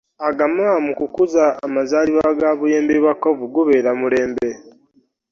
Agamaba 0.27 0.77
mu 0.85 0.93
kukuza 0.99 1.43
amazaalibwa 1.65 2.29
ga 2.39 2.49
Buyembebwakkovu 2.59 3.43
gubeera 3.53 3.91
mulembe. 3.99 4.49